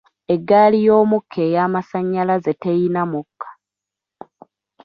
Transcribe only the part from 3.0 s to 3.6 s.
mukka.